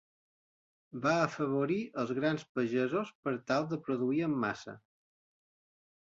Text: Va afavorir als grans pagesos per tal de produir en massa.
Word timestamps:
Va 1.01 1.11
afavorir 1.25 1.75
als 2.03 2.13
grans 2.19 2.45
pagesos 2.59 3.11
per 3.27 3.33
tal 3.51 3.67
de 3.73 3.79
produir 3.89 4.23
en 4.29 4.33
massa. 4.45 4.75